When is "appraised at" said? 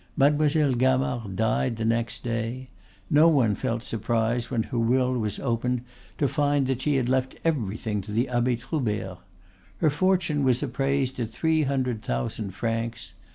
10.63-11.29